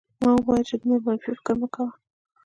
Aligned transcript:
ما 0.21 0.29
وویل 0.35 0.63
چې 0.69 0.75
دومره 0.81 0.99
منفي 1.05 1.31
فکر 1.37 1.55
مه 1.61 1.67
کوه 1.73 1.91